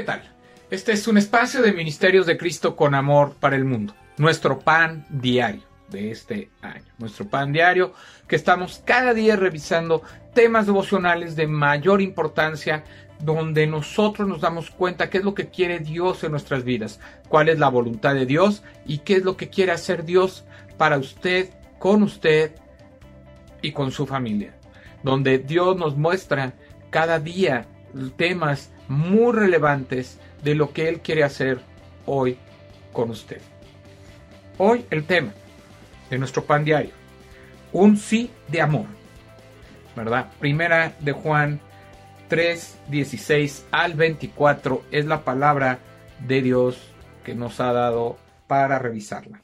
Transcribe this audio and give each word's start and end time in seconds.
¿qué 0.00 0.06
tal? 0.06 0.22
Este 0.70 0.92
es 0.92 1.06
un 1.08 1.18
espacio 1.18 1.60
de 1.60 1.74
Ministerios 1.74 2.24
de 2.24 2.38
Cristo 2.38 2.74
con 2.74 2.94
amor 2.94 3.34
para 3.38 3.54
el 3.54 3.66
mundo. 3.66 3.94
Nuestro 4.16 4.58
pan 4.58 5.04
diario 5.10 5.60
de 5.90 6.10
este 6.10 6.48
año. 6.62 6.86
Nuestro 6.96 7.28
pan 7.28 7.52
diario 7.52 7.92
que 8.26 8.34
estamos 8.34 8.80
cada 8.82 9.12
día 9.12 9.36
revisando 9.36 10.02
temas 10.32 10.64
devocionales 10.64 11.36
de 11.36 11.46
mayor 11.46 12.00
importancia 12.00 12.82
donde 13.18 13.66
nosotros 13.66 14.26
nos 14.26 14.40
damos 14.40 14.70
cuenta 14.70 15.10
qué 15.10 15.18
es 15.18 15.24
lo 15.24 15.34
que 15.34 15.50
quiere 15.50 15.80
Dios 15.80 16.24
en 16.24 16.30
nuestras 16.30 16.64
vidas, 16.64 16.98
cuál 17.28 17.50
es 17.50 17.58
la 17.58 17.68
voluntad 17.68 18.14
de 18.14 18.24
Dios 18.24 18.62
y 18.86 19.00
qué 19.00 19.16
es 19.16 19.22
lo 19.22 19.36
que 19.36 19.50
quiere 19.50 19.72
hacer 19.72 20.06
Dios 20.06 20.46
para 20.78 20.96
usted, 20.96 21.50
con 21.78 22.02
usted 22.02 22.52
y 23.60 23.72
con 23.72 23.92
su 23.92 24.06
familia. 24.06 24.54
Donde 25.02 25.36
Dios 25.36 25.76
nos 25.76 25.94
muestra 25.94 26.54
cada 26.88 27.18
día 27.18 27.66
temas 28.16 28.72
muy 28.88 29.32
relevantes 29.32 30.18
de 30.42 30.54
lo 30.54 30.72
que 30.72 30.88
Él 30.88 31.00
quiere 31.00 31.24
hacer 31.24 31.60
hoy 32.06 32.38
con 32.92 33.10
usted. 33.10 33.40
Hoy 34.58 34.84
el 34.90 35.04
tema 35.04 35.32
de 36.10 36.18
nuestro 36.18 36.44
pan 36.44 36.64
diario, 36.64 36.92
un 37.72 37.96
sí 37.96 38.30
de 38.48 38.60
amor, 38.60 38.86
¿verdad? 39.96 40.30
Primera 40.38 40.94
de 41.00 41.12
Juan 41.12 41.60
3, 42.28 42.78
16 42.88 43.66
al 43.70 43.94
24 43.94 44.84
es 44.90 45.06
la 45.06 45.24
palabra 45.24 45.78
de 46.26 46.42
Dios 46.42 46.92
que 47.24 47.34
nos 47.34 47.60
ha 47.60 47.72
dado 47.72 48.18
para 48.46 48.78
revisarla. 48.78 49.42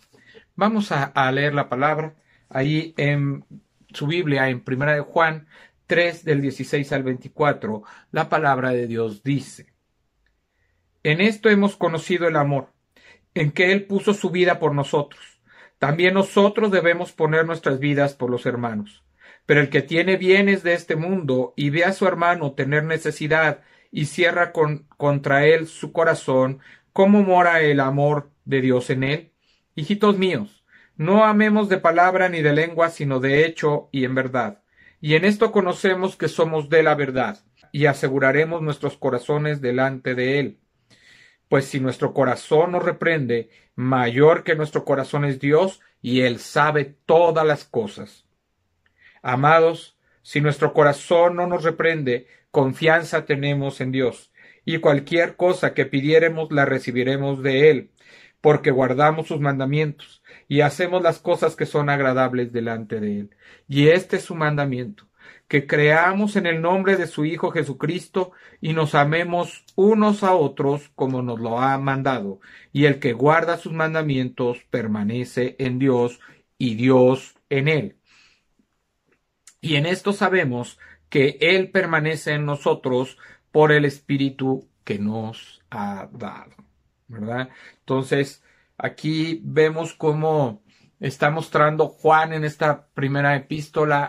Vamos 0.55 0.91
a, 0.93 1.31
leer 1.33 1.55
la 1.55 1.69
palabra 1.69 2.15
ahí 2.49 2.95
en 2.97 3.45
su 3.93 4.07
Biblia, 4.07 4.49
en 4.49 4.61
Primera 4.61 4.95
de 4.95 5.01
Juan 5.01 5.47
3 5.87 6.25
del 6.25 6.41
16 6.41 6.93
al 6.93 7.03
24, 7.05 7.85
la 8.11 8.29
palabra 8.29 8.71
de 8.71 8.87
Dios 8.87 9.23
dice, 9.23 9.73
En 11.03 11.21
esto 11.21 11.49
hemos 11.49 11.77
conocido 11.77 12.27
el 12.27 12.37
amor, 12.37 12.73
en 13.35 13.53
que 13.53 13.71
Él 13.73 13.85
puso 13.85 14.13
su 14.13 14.31
vida 14.31 14.59
por 14.59 14.75
nosotros. 14.75 15.41
También 15.79 16.15
nosotros 16.15 16.73
debemos 16.73 17.13
poner 17.13 17.47
nuestras 17.47 17.79
vidas 17.79 18.15
por 18.15 18.31
los 18.31 18.47
hermanos. 18.47 19.05
Pero 19.45 19.61
el 19.61 19.69
que 19.69 19.83
tiene 19.83 20.17
bienes 20.17 20.65
de 20.65 20.75
este 20.75 20.97
mundo 20.97 21.53
y 21.57 21.71
ve 21.71 21.85
a 21.85 21.93
su 21.93 22.07
hermano 22.07 22.53
tener 22.55 22.83
necesidad 22.83 23.61
y 23.93 24.07
cierra 24.07 24.51
con, 24.51 24.89
contra 24.97 25.47
él 25.47 25.69
su 25.69 25.93
corazón, 25.93 26.59
¿cómo 26.93 27.23
mora 27.23 27.61
el 27.61 27.79
amor 27.79 28.31
de 28.45 28.61
Dios 28.61 28.91
en 28.91 29.05
él? 29.05 29.33
Hijitos 29.77 30.19
míos, 30.19 30.65
no 30.97 31.25
amemos 31.25 31.69
de 31.69 31.79
palabra 31.79 32.29
ni 32.29 32.43
de 32.43 32.55
lengua, 32.55 32.91
sino 32.91 33.21
de 33.21 33.47
hecho 33.47 33.89
y 33.93 34.05
en 34.05 34.17
verdad 34.17 34.63
y 35.01 35.15
en 35.15 35.25
esto 35.25 35.53
conocemos 35.53 36.17
que 36.17 36.29
somos 36.29 36.69
de 36.69 36.83
la 36.83 36.95
verdad, 36.95 37.39
y 37.73 37.87
aseguraremos 37.87 38.63
nuestros 38.63 38.97
corazones 38.97 39.61
delante 39.61 40.15
de 40.15 40.39
Él. 40.39 40.59
Pues 41.49 41.67
si 41.67 41.81
nuestro 41.81 42.13
corazón 42.13 42.73
nos 42.73 42.85
reprende, 42.85 43.51
mayor 43.75 44.43
que 44.43 44.57
nuestro 44.57 44.85
corazón 44.85 45.25
es 45.25 45.39
Dios, 45.39 45.81
y 46.01 46.23
Él 46.23 46.39
sabe 46.39 46.97
todas 47.07 47.47
las 47.47 47.65
cosas. 47.65 48.27
Amados, 49.23 49.99
si 50.23 50.41
nuestro 50.41 50.73
corazón 50.73 51.37
no 51.37 51.47
nos 51.47 51.63
reprende, 51.63 52.27
confianza 52.51 53.27
tenemos 53.27 53.81
en 53.81 53.93
Dios, 53.93 54.33
y 54.65 54.79
cualquier 54.79 55.37
cosa 55.37 55.75
que 55.75 55.87
pidiéremos 55.87 56.51
la 56.51 56.65
recibiremos 56.65 57.43
de 57.43 57.71
Él, 57.71 57.91
porque 58.41 58.71
guardamos 58.71 59.29
sus 59.29 59.41
mandamientos 59.41 60.23
y 60.49 60.61
hacemos 60.61 61.03
las 61.03 61.19
cosas 61.19 61.57
que 61.57 61.67
son 61.67 61.89
agradables 61.89 62.53
delante 62.53 63.01
de 63.01 63.21
Él. 63.21 63.31
Y 63.69 63.89
este 63.89 64.17
es 64.17 64.25
su 64.25 64.35
mandamiento, 64.35 65.09
que 65.49 65.67
creamos 65.67 66.37
en 66.37 66.47
el 66.47 66.61
nombre 66.61 66.97
de 66.97 67.07
su 67.07 67.25
Hijo 67.25 67.51
Jesucristo 67.51 68.33
y 68.61 68.73
nos 68.73 68.95
amemos 68.95 69.65
unos 69.75 70.23
a 70.23 70.35
otros 70.35 70.91
como 70.95 71.23
nos 71.23 71.41
lo 71.41 71.61
ha 71.61 71.79
mandado. 71.79 72.41
Y 72.73 72.85
el 72.85 72.99
que 73.01 73.13
guarda 73.13 73.57
sus 73.57 73.73
mandamientos 73.73 74.59
permanece 74.71 75.57
en 75.59 75.79
Dios 75.79 76.21
y 76.59 76.75
Dios 76.75 77.37
en 77.51 77.69
Él. 77.69 77.97
Y 79.61 79.77
en 79.77 79.87
esto 79.87 80.13
sabemos 80.13 80.79
que 81.09 81.39
Él 81.41 81.71
permanece 81.71 82.35
en 82.35 82.47
nosotros 82.47 83.19
por 83.51 83.73
el 83.73 83.85
Espíritu 83.85 84.69
que 84.85 84.99
nos 84.99 85.63
ha 85.71 86.09
dado. 86.13 86.53
Entonces, 87.09 88.43
Aquí 88.79 89.41
vemos 89.43 89.95
cómo 89.95 90.63
está 91.01 91.31
mostrando 91.31 91.89
Juan 91.89 92.33
en 92.33 92.45
esta 92.45 92.89
primera 92.89 93.35
epístola 93.35 94.05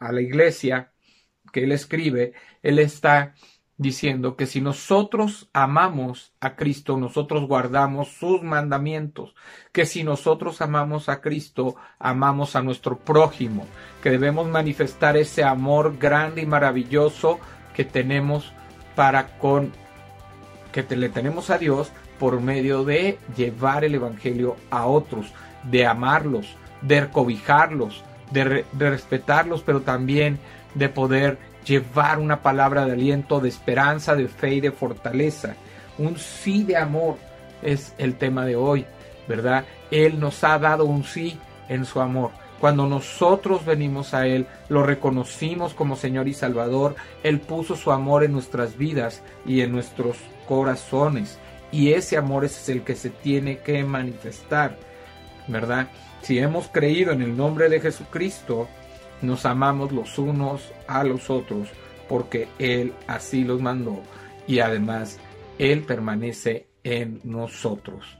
a, 0.00 0.12
la 0.12 0.20
iglesia 0.20 0.92
que 1.52 1.64
él 1.64 1.72
escribe, 1.72 2.32
él 2.62 2.78
está 2.78 3.34
diciendo 3.78 4.36
que 4.36 4.46
si 4.46 4.62
nosotros 4.62 5.50
amamos 5.52 6.32
a 6.40 6.56
Cristo, 6.56 6.96
nosotros 6.96 7.46
guardamos 7.46 8.08
sus 8.08 8.42
mandamientos, 8.42 9.34
que 9.70 9.84
si 9.84 10.02
nosotros 10.02 10.62
amamos 10.62 11.10
a 11.10 11.20
Cristo, 11.20 11.76
amamos 11.98 12.56
a 12.56 12.62
nuestro 12.62 12.98
prójimo, 12.98 13.66
que 14.02 14.10
debemos 14.10 14.48
manifestar 14.48 15.18
ese 15.18 15.44
amor 15.44 15.98
grande 15.98 16.40
y 16.40 16.46
maravilloso 16.46 17.38
que 17.74 17.84
tenemos 17.84 18.50
para 18.94 19.38
con 19.38 19.72
que 20.72 20.96
le 20.96 21.08
tenemos 21.10 21.50
a 21.50 21.58
Dios 21.58 21.90
por 22.18 22.40
medio 22.40 22.84
de 22.84 23.18
llevar 23.36 23.84
el 23.84 23.94
Evangelio 23.94 24.56
a 24.70 24.86
otros, 24.86 25.32
de 25.64 25.86
amarlos, 25.86 26.56
de 26.82 27.08
cobijarlos, 27.08 28.04
de, 28.30 28.64
respetarlos, 28.78 29.62
pero 29.62 29.82
también 29.82 30.38
de 30.74 30.88
poder 30.88 31.38
llevar 31.64 32.18
una 32.18 32.42
palabra 32.42 32.84
de 32.84 32.92
aliento, 32.92 33.40
de 33.40 33.48
esperanza, 33.48 34.14
de 34.14 34.28
fe 34.28 34.54
y 34.54 34.60
de 34.60 34.72
fortaleza. 34.72 35.54
Un 35.98 36.18
sí 36.18 36.62
de 36.62 36.76
amor 36.76 37.16
es 37.62 37.94
el 37.98 38.16
tema 38.16 38.44
de 38.44 38.56
hoy, 38.56 38.84
¿verdad? 39.28 39.64
Él 39.90 40.20
nos 40.20 40.44
ha 40.44 40.58
dado 40.58 40.84
un 40.84 41.04
sí 41.04 41.38
en 41.68 41.84
su 41.84 42.00
amor. 42.00 42.30
Cuando 42.60 42.86
nosotros 42.86 43.66
venimos 43.66 44.14
a 44.14 44.26
Él, 44.26 44.46
lo 44.68 44.82
reconocimos 44.82 45.74
como 45.74 45.96
Señor 45.96 46.26
y 46.26 46.34
Salvador, 46.34 46.96
Él 47.22 47.40
puso 47.40 47.76
su 47.76 47.92
amor 47.92 48.24
en 48.24 48.32
nuestras 48.32 48.78
vidas 48.78 49.22
y 49.44 49.60
en 49.60 49.72
nuestros 49.72 50.16
corazones. 50.48 51.38
Y 51.72 51.92
ese 51.92 52.16
amor 52.16 52.44
es 52.44 52.68
el 52.68 52.82
que 52.82 52.94
se 52.94 53.10
tiene 53.10 53.58
que 53.58 53.84
manifestar, 53.84 54.78
¿verdad? 55.48 55.88
Si 56.22 56.38
hemos 56.38 56.68
creído 56.68 57.12
en 57.12 57.22
el 57.22 57.36
nombre 57.36 57.68
de 57.68 57.80
Jesucristo, 57.80 58.68
nos 59.22 59.46
amamos 59.46 59.92
los 59.92 60.18
unos 60.18 60.72
a 60.86 61.04
los 61.04 61.30
otros 61.30 61.68
porque 62.08 62.48
Él 62.58 62.92
así 63.06 63.44
los 63.44 63.60
mandó 63.60 64.00
y 64.46 64.60
además 64.60 65.18
Él 65.58 65.82
permanece 65.82 66.68
en 66.84 67.20
nosotros 67.24 68.18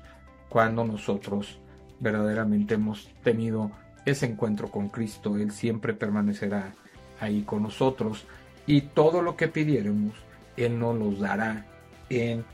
cuando 0.49 0.85
nosotros 0.85 1.61
verdaderamente 2.01 2.75
hemos 2.75 3.11
tenido 3.23 3.71
ese 4.05 4.27
encuentro 4.27 4.71
con 4.71 4.89
Cristo. 4.89 5.37
Él 5.37 5.51
siempre 5.51 5.95
permanecerá 5.95 6.75
ahí 7.21 7.43
con 7.43 7.63
nosotros 7.63 8.27
y 8.67 8.83
todo 8.83 9.23
lo 9.23 9.37
que 9.37 9.49
pidiéramos, 9.49 10.15
Él 10.57 10.79
nos 10.79 10.97
los 10.97 11.21
dará 11.21 11.67
en 12.09 12.45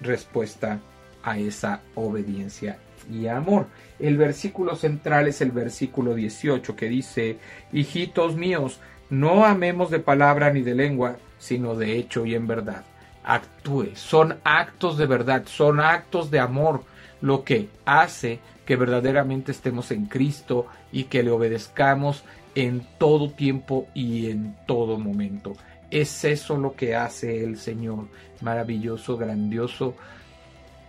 respuesta 0.00 0.80
a 1.22 1.38
esa 1.38 1.80
obediencia 1.94 2.78
y 3.10 3.26
amor. 3.26 3.66
El 3.98 4.16
versículo 4.16 4.76
central 4.76 5.28
es 5.28 5.40
el 5.40 5.50
versículo 5.50 6.14
18 6.14 6.76
que 6.76 6.88
dice, 6.88 7.38
hijitos 7.72 8.36
míos, 8.36 8.80
no 9.10 9.44
amemos 9.44 9.90
de 9.90 9.98
palabra 9.98 10.52
ni 10.52 10.62
de 10.62 10.74
lengua, 10.74 11.16
sino 11.38 11.74
de 11.74 11.96
hecho 11.96 12.26
y 12.26 12.34
en 12.34 12.46
verdad. 12.46 12.84
Actúe, 13.24 13.90
son 13.94 14.38
actos 14.44 14.96
de 14.98 15.06
verdad, 15.06 15.44
son 15.46 15.80
actos 15.80 16.30
de 16.30 16.40
amor 16.40 16.82
lo 17.20 17.44
que 17.44 17.68
hace 17.84 18.38
que 18.64 18.76
verdaderamente 18.76 19.52
estemos 19.52 19.90
en 19.90 20.06
Cristo 20.06 20.66
y 20.92 21.04
que 21.04 21.22
le 21.22 21.30
obedezcamos 21.30 22.22
en 22.54 22.86
todo 22.98 23.30
tiempo 23.30 23.88
y 23.94 24.30
en 24.30 24.56
todo 24.66 24.98
momento. 24.98 25.54
Es 25.90 26.24
eso 26.24 26.56
lo 26.56 26.74
que 26.74 26.94
hace 26.94 27.42
el 27.42 27.56
Señor, 27.56 28.08
maravilloso, 28.40 29.16
grandioso, 29.16 29.94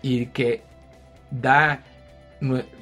y 0.02 0.28
que 0.28 0.62
da 1.32 1.84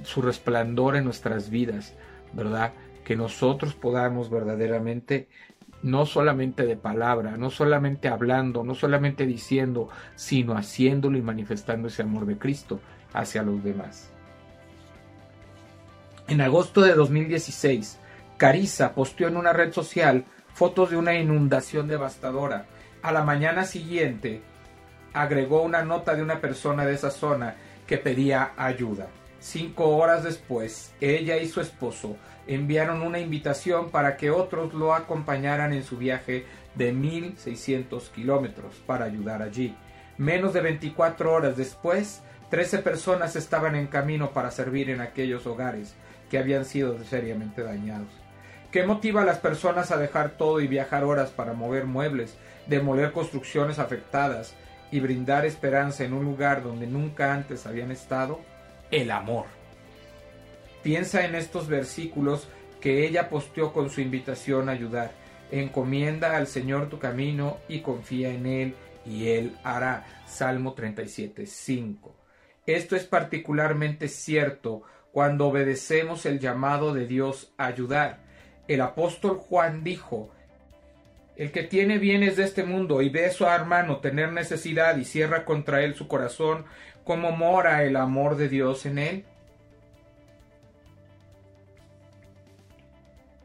su 0.04 0.22
resplandor 0.22 0.96
en 0.96 1.06
nuestras 1.06 1.50
vidas, 1.50 1.94
¿verdad? 2.34 2.74
Que 3.04 3.16
nosotros 3.16 3.74
podamos 3.74 4.30
verdaderamente, 4.30 5.30
no 5.82 6.06
solamente 6.06 6.66
de 6.66 6.76
palabra, 6.76 7.38
no 7.38 7.50
solamente 7.50 8.08
hablando, 8.08 8.64
no 8.64 8.76
solamente 8.76 9.26
diciendo, 9.26 9.90
sino 10.16 10.58
haciéndolo 10.58 11.18
y 11.18 11.22
manifestando 11.22 11.88
ese 11.88 12.04
amor 12.04 12.26
de 12.26 12.38
Cristo 12.38 12.80
hacia 13.14 13.44
los 13.44 13.64
demás. 13.64 14.12
En 16.28 16.42
agosto 16.42 16.82
de 16.82 16.94
2016, 16.94 18.00
Carissa 18.38 18.94
posteó 18.94 19.28
en 19.28 19.38
una 19.38 19.54
red 19.54 19.72
social 19.72 20.26
fotos 20.58 20.90
de 20.90 20.98
una 20.98 21.14
inundación 21.14 21.88
devastadora. 21.88 22.66
A 23.04 23.12
la 23.12 23.24
mañana 23.24 23.64
siguiente 23.64 24.42
agregó 25.14 25.62
una 25.62 25.84
nota 25.84 26.16
de 26.16 26.24
una 26.24 26.42
persona 26.42 26.84
de 26.84 26.96
esa 26.96 27.12
zona 27.12 27.54
que 27.86 28.00
pedía 28.00 28.54
ayuda. 28.58 29.06
Cinco 29.40 29.96
horas 29.96 30.24
después, 30.24 30.96
ella 31.00 31.38
y 31.38 31.48
su 31.48 31.62
esposo 31.62 32.18
enviaron 32.48 33.04
una 33.04 33.20
invitación 33.20 33.92
para 33.92 34.18
que 34.18 34.32
otros 34.32 34.74
lo 34.74 34.96
acompañaran 34.96 35.74
en 35.74 35.84
su 35.84 35.96
viaje 35.96 36.48
de 36.74 36.92
1.600 36.92 38.10
kilómetros 38.10 38.78
para 38.88 39.06
ayudar 39.06 39.44
allí. 39.44 39.76
Menos 40.18 40.56
de 40.56 40.62
24 40.62 41.34
horas 41.34 41.56
después, 41.56 42.24
13 42.50 42.80
personas 42.80 43.36
estaban 43.36 43.76
en 43.76 43.86
camino 43.86 44.32
para 44.32 44.50
servir 44.50 44.90
en 44.90 45.02
aquellos 45.02 45.46
hogares 45.46 45.94
que 46.32 46.40
habían 46.40 46.66
sido 46.66 46.98
seriamente 47.04 47.62
dañados. 47.62 48.27
¿Qué 48.78 48.86
motiva 48.86 49.24
a 49.24 49.26
las 49.26 49.40
personas 49.40 49.90
a 49.90 49.98
dejar 49.98 50.38
todo 50.38 50.62
y 50.62 50.68
viajar 50.68 51.04
horas 51.04 51.32
para 51.32 51.54
mover 51.54 51.86
muebles, 51.86 52.38
demoler 52.68 53.12
construcciones 53.12 53.80
afectadas 53.80 54.54
y 54.92 55.00
brindar 55.00 55.48
esperanza 55.48 56.04
en 56.04 56.14
un 56.14 56.24
lugar 56.24 56.62
donde 56.62 56.86
nunca 56.86 57.34
antes 57.34 57.66
habían 57.66 57.90
estado? 57.92 58.40
El 58.92 59.10
amor. 59.10 59.46
Piensa 60.84 61.26
en 61.26 61.34
estos 61.34 61.68
versículos 61.68 62.50
que 62.80 63.08
ella 63.08 63.30
posteó 63.30 63.74
con 63.74 63.90
su 63.90 64.00
invitación 64.00 64.70
a 64.70 64.74
ayudar. 64.74 65.10
Encomienda 65.50 66.38
al 66.38 66.46
Señor 66.46 66.88
tu 66.88 67.00
camino 67.00 67.58
y 67.68 67.80
confía 67.80 68.30
en 68.30 68.46
Él 68.46 68.76
y 69.08 69.30
Él 69.30 69.58
hará. 69.64 70.06
Salmo 70.28 70.76
37, 70.76 71.48
5. 71.48 72.16
Esto 72.68 72.96
es 72.96 73.06
particularmente 73.06 74.08
cierto 74.08 74.84
cuando 75.12 75.48
obedecemos 75.48 76.28
el 76.28 76.40
llamado 76.40 76.94
de 76.94 77.08
Dios 77.08 77.52
a 77.58 77.66
ayudar. 77.66 78.27
El 78.68 78.82
apóstol 78.82 79.38
Juan 79.38 79.84
dijo, 79.84 80.30
el 81.36 81.52
que 81.52 81.64
tiene 81.64 82.00
bienes 82.00 82.36
de 82.36 82.44
este 82.44 82.64
mundo 82.64 83.02
y 83.02 83.10
ve 83.10 83.28
a 83.28 83.32
su 83.32 83.46
hermano 83.46 83.98
tener 83.98 84.32
necesidad 84.32 84.98
y 84.98 85.06
cierra 85.06 85.46
contra 85.46 85.82
él 85.84 85.96
su 85.96 86.08
corazón, 86.08 86.66
¿cómo 87.04 87.32
mora 87.32 87.84
el 87.84 87.96
amor 87.96 88.38
de 88.38 88.50
Dios 88.50 88.86
en 88.86 88.98
él? 88.98 89.26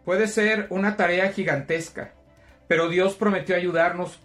Puede 0.04 0.26
ser 0.26 0.66
una 0.70 0.96
tarea 0.96 1.32
gigantesca, 1.32 2.12
pero 2.66 2.88
Dios 2.88 3.14
prometió 3.14 3.54
ayudarnos 3.54 4.18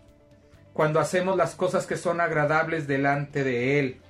cuando 0.73 0.99
hacemos 0.99 1.37
las 1.37 1.53
cosas 1.55 1.85
que 1.85 1.97
son 1.97 2.21
agradables 2.21 2.87
delante 2.87 3.43
de 3.43 3.79
Él 3.79 4.01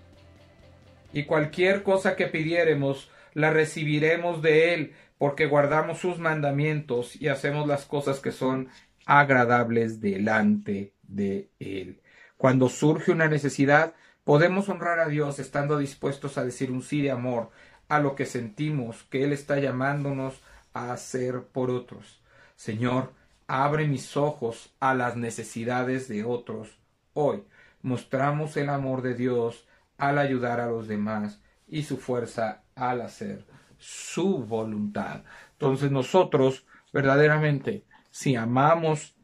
y 1.13 1.23
cualquier 1.23 1.83
cosa 1.83 2.15
que 2.15 2.27
pidiéremos 2.27 3.09
la 3.33 3.51
recibiremos 3.51 4.41
de 4.41 4.73
Él, 4.73 4.93
porque 5.17 5.47
guardamos 5.47 5.99
sus 5.99 6.19
mandamientos 6.19 7.15
y 7.19 7.27
hacemos 7.27 7.67
las 7.67 7.85
cosas 7.85 8.19
que 8.19 8.31
son 8.31 8.69
agradables 9.05 9.99
delante 9.99 10.93
de 11.03 11.49
Él. 11.59 12.01
Cuando 12.37 12.69
surge 12.69 13.11
una 13.11 13.27
necesidad, 13.27 13.93
podemos 14.23 14.69
honrar 14.69 14.99
a 14.99 15.07
Dios 15.07 15.39
estando 15.39 15.77
dispuestos 15.77 16.37
a 16.37 16.43
decir 16.43 16.71
un 16.71 16.83
sí 16.83 17.01
de 17.01 17.11
amor 17.11 17.49
a 17.87 17.99
lo 17.99 18.15
que 18.15 18.25
sentimos 18.25 19.03
que 19.03 19.23
Él 19.23 19.33
está 19.33 19.59
llamándonos 19.59 20.41
a 20.73 20.91
hacer 20.91 21.43
por 21.51 21.71
otros. 21.71 22.21
Señor, 22.55 23.13
abre 23.47 23.87
mis 23.87 24.17
ojos 24.17 24.75
a 24.79 24.93
las 24.93 25.15
necesidades 25.15 26.07
de 26.07 26.23
otros. 26.23 26.77
Hoy 27.13 27.43
mostramos 27.81 28.57
el 28.57 28.69
amor 28.69 29.01
de 29.01 29.15
Dios 29.15 29.67
al 29.97 30.19
ayudar 30.19 30.59
a 30.59 30.67
los 30.67 30.87
demás 30.87 31.39
y 31.67 31.83
su 31.83 31.97
fuerza 31.97 32.63
al 32.75 33.01
hacer 33.01 33.45
su 33.77 34.39
voluntad. 34.45 35.23
Entonces 35.53 35.91
nosotros 35.91 36.65
verdaderamente, 36.93 37.85
si 38.09 38.35
amamos 38.35 39.15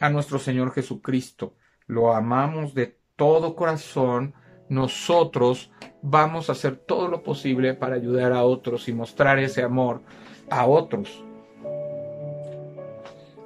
a 0.00 0.10
nuestro 0.10 0.38
Señor 0.38 0.72
Jesucristo, 0.72 1.54
lo 1.86 2.14
amamos 2.14 2.74
de 2.74 2.98
todo 3.16 3.54
corazón, 3.54 4.34
nosotros 4.68 5.70
vamos 6.02 6.48
a 6.48 6.52
hacer 6.52 6.76
todo 6.76 7.08
lo 7.08 7.22
posible 7.22 7.74
para 7.74 7.96
ayudar 7.96 8.32
a 8.32 8.44
otros 8.44 8.88
y 8.88 8.92
mostrar 8.92 9.38
ese 9.38 9.62
amor 9.62 10.02
a 10.50 10.66
otros. 10.66 11.24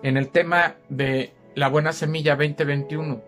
En 0.02 0.16
el 0.16 0.30
tema 0.30 0.76
de 0.88 1.34
la 1.54 1.68
buena 1.68 1.92
semilla 1.92 2.36
2021, 2.36 3.22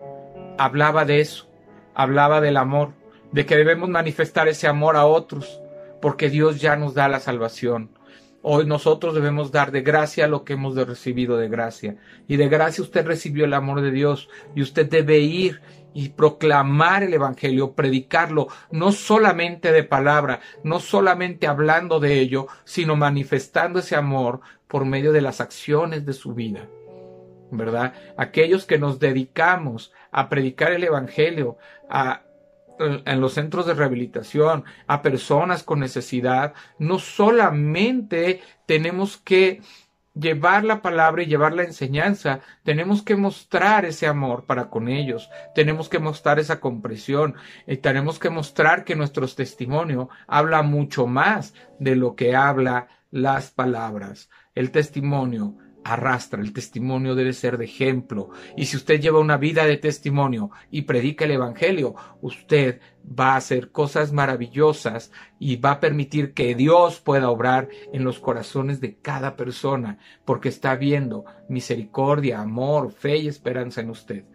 hablaba 0.57 1.05
de 1.05 1.19
eso, 1.19 1.49
hablaba 1.93 2.41
del 2.41 2.57
amor, 2.57 2.93
de 3.31 3.45
que 3.45 3.55
debemos 3.55 3.89
manifestar 3.89 4.47
ese 4.47 4.67
amor 4.67 4.95
a 4.95 5.05
otros, 5.05 5.60
porque 6.01 6.29
Dios 6.29 6.59
ya 6.59 6.75
nos 6.75 6.93
da 6.93 7.07
la 7.07 7.19
salvación. 7.19 7.91
Hoy 8.43 8.65
nosotros 8.65 9.13
debemos 9.13 9.51
dar 9.51 9.71
de 9.71 9.81
gracia 9.81 10.27
lo 10.27 10.43
que 10.43 10.53
hemos 10.53 10.75
recibido 10.75 11.37
de 11.37 11.47
gracia. 11.47 11.97
Y 12.27 12.37
de 12.37 12.49
gracia 12.49 12.83
usted 12.83 13.05
recibió 13.05 13.45
el 13.45 13.53
amor 13.53 13.81
de 13.81 13.91
Dios 13.91 14.29
y 14.55 14.63
usted 14.63 14.89
debe 14.89 15.19
ir 15.19 15.61
y 15.93 16.09
proclamar 16.09 17.03
el 17.03 17.13
Evangelio, 17.13 17.73
predicarlo, 17.73 18.47
no 18.71 18.91
solamente 18.91 19.71
de 19.71 19.83
palabra, 19.83 20.39
no 20.63 20.79
solamente 20.79 21.47
hablando 21.47 21.99
de 21.99 22.19
ello, 22.19 22.47
sino 22.63 22.95
manifestando 22.95 23.79
ese 23.79 23.95
amor 23.95 24.41
por 24.67 24.85
medio 24.85 25.11
de 25.11 25.21
las 25.21 25.39
acciones 25.41 26.05
de 26.05 26.13
su 26.13 26.33
vida. 26.33 26.67
¿Verdad? 27.51 27.93
Aquellos 28.17 28.65
que 28.65 28.79
nos 28.79 28.97
dedicamos 28.97 29.91
a 30.11 30.29
predicar 30.29 30.71
el 30.71 30.85
Evangelio, 30.85 31.57
a 31.89 32.23
en 33.05 33.21
los 33.21 33.33
centros 33.33 33.65
de 33.65 33.73
rehabilitación 33.73 34.63
a 34.87 35.01
personas 35.01 35.63
con 35.63 35.79
necesidad, 35.79 36.53
no 36.79 36.99
solamente 36.99 38.41
tenemos 38.65 39.17
que 39.17 39.61
llevar 40.13 40.63
la 40.63 40.81
palabra 40.81 41.23
y 41.23 41.27
llevar 41.27 41.53
la 41.53 41.63
enseñanza, 41.63 42.41
tenemos 42.63 43.01
que 43.01 43.15
mostrar 43.15 43.85
ese 43.85 44.07
amor 44.07 44.45
para 44.45 44.69
con 44.69 44.89
ellos, 44.89 45.29
tenemos 45.55 45.89
que 45.89 45.99
mostrar 45.99 46.39
esa 46.39 46.59
compresión, 46.59 47.35
y 47.65 47.77
tenemos 47.77 48.19
que 48.19 48.29
mostrar 48.29 48.83
que 48.83 48.95
nuestro 48.95 49.27
testimonio 49.27 50.09
habla 50.27 50.63
mucho 50.63 51.07
más 51.07 51.53
de 51.79 51.95
lo 51.95 52.15
que 52.15 52.35
habla 52.35 52.87
las 53.09 53.51
palabras. 53.51 54.29
El 54.53 54.71
testimonio 54.71 55.55
arrastra. 55.83 56.41
El 56.41 56.53
testimonio 56.53 57.15
debe 57.15 57.33
ser 57.33 57.57
de 57.57 57.65
ejemplo. 57.65 58.29
Y 58.55 58.65
si 58.65 58.77
usted 58.77 58.99
lleva 58.99 59.19
una 59.19 59.37
vida 59.37 59.65
de 59.65 59.77
testimonio 59.77 60.51
y 60.69 60.83
predica 60.83 61.25
el 61.25 61.31
Evangelio, 61.31 61.95
usted 62.21 62.79
va 63.03 63.33
a 63.33 63.37
hacer 63.37 63.71
cosas 63.71 64.11
maravillosas 64.11 65.11
y 65.39 65.55
va 65.57 65.71
a 65.71 65.79
permitir 65.79 66.33
que 66.33 66.55
Dios 66.55 66.99
pueda 66.99 67.29
obrar 67.29 67.69
en 67.93 68.03
los 68.03 68.19
corazones 68.19 68.79
de 68.79 68.97
cada 68.97 69.35
persona, 69.35 69.97
porque 70.25 70.49
está 70.49 70.75
viendo 70.75 71.25
misericordia, 71.49 72.41
amor, 72.41 72.91
fe 72.91 73.17
y 73.17 73.27
esperanza 73.27 73.81
en 73.81 73.89
usted. 73.89 74.25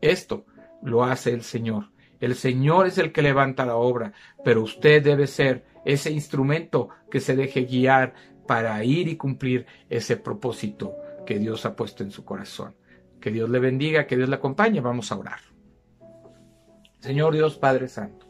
Esto 0.00 0.46
lo 0.82 1.04
hace 1.04 1.32
el 1.32 1.42
Señor. 1.42 1.90
El 2.20 2.34
Señor 2.34 2.86
es 2.86 2.98
el 2.98 3.12
que 3.12 3.22
levanta 3.22 3.66
la 3.66 3.76
obra, 3.76 4.12
pero 4.44 4.62
usted 4.62 5.02
debe 5.02 5.26
ser 5.26 5.64
ese 5.84 6.10
instrumento 6.10 6.88
que 7.10 7.20
se 7.20 7.36
deje 7.36 7.62
guiar 7.62 8.14
para 8.48 8.82
ir 8.82 9.06
y 9.08 9.16
cumplir 9.16 9.66
ese 9.90 10.16
propósito 10.16 10.96
que 11.26 11.38
Dios 11.38 11.66
ha 11.66 11.76
puesto 11.76 12.02
en 12.02 12.10
su 12.10 12.24
corazón. 12.24 12.74
Que 13.20 13.30
Dios 13.30 13.50
le 13.50 13.58
bendiga, 13.58 14.06
que 14.06 14.16
Dios 14.16 14.30
le 14.30 14.36
acompañe. 14.36 14.80
Vamos 14.80 15.12
a 15.12 15.18
orar. 15.18 15.40
Señor 17.00 17.34
Dios 17.34 17.58
Padre 17.58 17.86
Santo, 17.88 18.26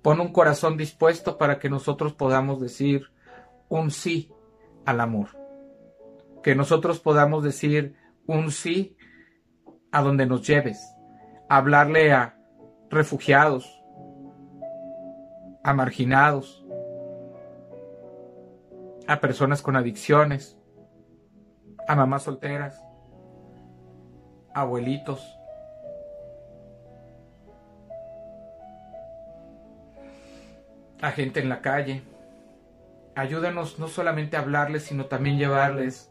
pon 0.00 0.20
un 0.20 0.32
corazón 0.32 0.76
dispuesto 0.76 1.36
para 1.36 1.58
que 1.58 1.68
nosotros 1.68 2.14
podamos 2.14 2.60
decir 2.60 3.10
un 3.68 3.90
sí 3.90 4.32
al 4.86 5.00
amor. 5.00 5.28
Que 6.42 6.54
nosotros 6.54 6.98
podamos 6.98 7.44
decir 7.44 7.94
un 8.26 8.50
sí 8.50 8.96
a 9.92 10.02
donde 10.02 10.26
nos 10.26 10.46
lleves. 10.46 10.80
hablarle 11.48 12.12
a 12.12 12.38
refugiados, 12.88 13.82
a 15.62 15.74
marginados, 15.74 16.61
a 19.06 19.20
personas 19.20 19.62
con 19.62 19.76
adicciones, 19.76 20.58
a 21.88 21.96
mamás 21.96 22.22
solteras, 22.22 22.82
abuelitos. 24.54 25.38
a 31.02 31.10
gente 31.10 31.40
en 31.40 31.48
la 31.48 31.60
calle. 31.60 32.02
Ayúdanos 33.14 33.78
no 33.78 33.88
solamente 33.88 34.36
a 34.36 34.40
hablarles, 34.40 34.84
sino 34.84 35.06
también 35.06 35.36
llevarles 35.36 36.10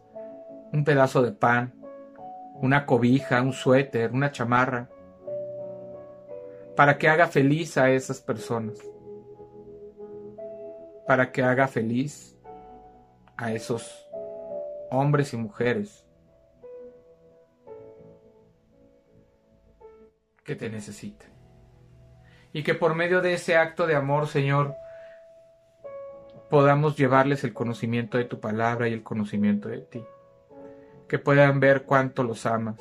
un 0.71 0.83
pedazo 0.83 1.23
de 1.23 1.31
pan, 1.31 1.73
una 2.55 2.85
cobija, 2.85 3.41
un 3.41 3.53
suéter, 3.53 4.11
una 4.11 4.31
chamarra, 4.31 4.89
para 6.75 6.97
que 6.97 7.07
haga 7.07 7.27
feliz 7.27 7.77
a 7.77 7.89
esas 7.89 8.21
personas, 8.21 8.77
para 11.07 11.31
que 11.31 11.41
haga 11.41 11.67
feliz 11.67 12.37
a 13.41 13.51
esos 13.51 14.07
hombres 14.91 15.33
y 15.33 15.37
mujeres 15.37 16.05
que 20.43 20.55
te 20.55 20.69
necesitan. 20.69 21.31
Y 22.53 22.61
que 22.61 22.75
por 22.75 22.93
medio 22.93 23.21
de 23.21 23.33
ese 23.33 23.57
acto 23.57 23.87
de 23.87 23.95
amor, 23.95 24.27
Señor, 24.27 24.75
podamos 26.51 26.95
llevarles 26.95 27.43
el 27.43 27.51
conocimiento 27.51 28.19
de 28.19 28.25
tu 28.25 28.39
palabra 28.39 28.87
y 28.87 28.93
el 28.93 29.01
conocimiento 29.01 29.69
de 29.69 29.79
ti. 29.79 30.03
Que 31.07 31.17
puedan 31.17 31.59
ver 31.59 31.83
cuánto 31.83 32.21
los 32.21 32.45
amas. 32.45 32.79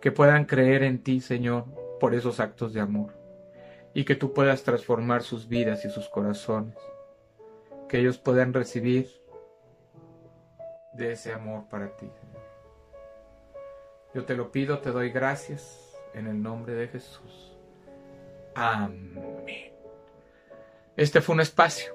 Que 0.00 0.12
puedan 0.12 0.46
creer 0.46 0.82
en 0.82 1.02
ti, 1.02 1.20
Señor, 1.20 1.66
por 2.00 2.14
esos 2.14 2.40
actos 2.40 2.72
de 2.72 2.80
amor. 2.80 3.12
Y 3.92 4.04
que 4.04 4.14
tú 4.14 4.32
puedas 4.32 4.62
transformar 4.62 5.22
sus 5.22 5.46
vidas 5.46 5.84
y 5.84 5.90
sus 5.90 6.08
corazones. 6.08 6.78
Que 7.88 7.98
ellos 7.98 8.16
puedan 8.16 8.54
recibir 8.54 9.21
de 10.92 11.12
ese 11.12 11.32
amor 11.32 11.68
para 11.68 11.96
ti. 11.96 12.10
Yo 14.14 14.24
te 14.24 14.34
lo 14.34 14.52
pido, 14.52 14.80
te 14.80 14.90
doy 14.90 15.10
gracias 15.10 15.96
en 16.14 16.26
el 16.26 16.42
nombre 16.42 16.74
de 16.74 16.88
Jesús. 16.88 17.56
Amén. 18.54 19.72
Este 20.96 21.22
fue 21.22 21.34
un 21.34 21.40
espacio 21.40 21.94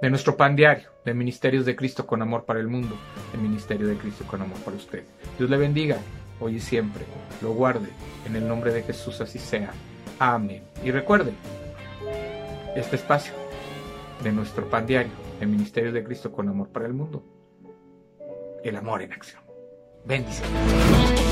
de 0.00 0.08
nuestro 0.08 0.36
pan 0.36 0.56
diario, 0.56 0.88
de 1.04 1.12
Ministerios 1.12 1.66
de 1.66 1.76
Cristo 1.76 2.06
con 2.06 2.22
Amor 2.22 2.44
para 2.44 2.58
el 2.58 2.68
Mundo, 2.68 2.96
el 3.34 3.40
Ministerio 3.40 3.86
de 3.86 3.96
Cristo 3.96 4.24
con 4.26 4.40
Amor 4.40 4.58
para 4.60 4.76
usted. 4.76 5.04
Dios 5.38 5.50
le 5.50 5.58
bendiga 5.58 5.98
hoy 6.40 6.56
y 6.56 6.60
siempre, 6.60 7.04
lo 7.42 7.52
guarde, 7.52 7.88
en 8.26 8.34
el 8.34 8.48
nombre 8.48 8.72
de 8.72 8.82
Jesús 8.82 9.20
así 9.20 9.38
sea. 9.38 9.72
Amén. 10.18 10.62
Y 10.82 10.90
recuerde, 10.90 11.34
este 12.74 12.96
espacio 12.96 13.34
de 14.22 14.32
nuestro 14.32 14.68
pan 14.70 14.86
diario, 14.86 15.12
el 15.40 15.48
Ministerio 15.48 15.92
de 15.92 16.02
Cristo 16.02 16.32
con 16.32 16.48
Amor 16.48 16.70
para 16.70 16.86
el 16.86 16.94
Mundo, 16.94 17.22
el 18.62 18.76
amor 18.76 19.02
en 19.02 19.12
acción. 19.12 19.42
Bendiciones. 20.04 21.31